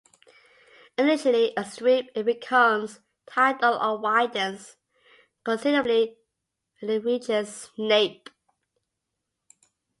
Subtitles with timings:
[0.97, 4.75] Initially a stream, it becomes tidal and widens
[5.43, 6.17] considerably
[6.79, 8.27] when it reaches Snape.